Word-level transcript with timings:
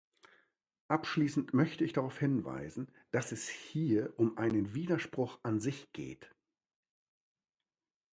Abschließend 0.87 1.53
möchte 1.53 1.83
ich 1.83 1.93
darauf 1.93 2.17
hinweisen, 2.17 2.87
dass 3.11 3.31
es 3.31 3.47
hier 3.47 4.11
um 4.17 4.35
einen 4.35 4.73
Widerspruch 4.73 5.37
an 5.43 5.59
sich 5.59 5.91
geht. 5.93 6.33